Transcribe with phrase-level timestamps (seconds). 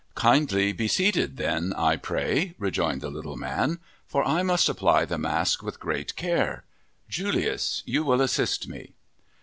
[0.15, 3.77] "Kindly be seated then, I pray," rejoined the little man.
[4.07, 6.63] "For I must apply the mask with great care.
[7.07, 8.93] Julius, you will assist me!"